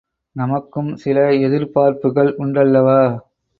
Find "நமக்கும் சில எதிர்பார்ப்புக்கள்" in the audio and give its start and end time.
0.35-2.31